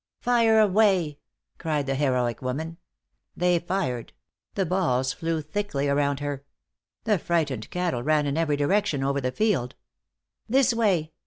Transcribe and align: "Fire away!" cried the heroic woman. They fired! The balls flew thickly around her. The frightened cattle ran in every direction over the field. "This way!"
"Fire 0.19 0.59
away!" 0.59 1.19
cried 1.59 1.85
the 1.85 1.93
heroic 1.93 2.41
woman. 2.41 2.77
They 3.37 3.59
fired! 3.59 4.13
The 4.55 4.65
balls 4.65 5.13
flew 5.13 5.43
thickly 5.43 5.87
around 5.87 6.21
her. 6.21 6.43
The 7.03 7.19
frightened 7.19 7.69
cattle 7.69 8.01
ran 8.01 8.25
in 8.25 8.35
every 8.35 8.57
direction 8.57 9.03
over 9.03 9.21
the 9.21 9.31
field. 9.31 9.75
"This 10.49 10.73
way!" 10.73 11.11